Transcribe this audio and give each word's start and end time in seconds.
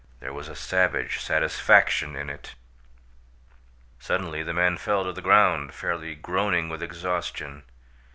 There 0.19 0.33
was 0.33 0.49
a 0.49 0.55
savage 0.55 1.19
satisfaction 1.19 2.15
in 2.15 2.27
it. 2.31 2.55
Suddenly 3.99 4.41
the 4.41 4.51
man 4.51 4.77
fell 4.79 5.03
to 5.03 5.13
the 5.13 5.21
ground, 5.21 5.75
fairly 5.75 6.15
groaning 6.15 6.69
with 6.69 6.81
exhaustion. 6.81 7.65